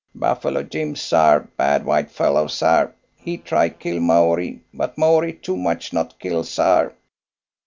[0.15, 5.93] "Buff'lo Jim, sar, bad white fellow, sar he try kill Maori, but Maori too much
[5.93, 6.93] not kill, sar.